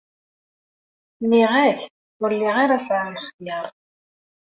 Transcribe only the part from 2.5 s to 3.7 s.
ara sɛiɣ lxetyar.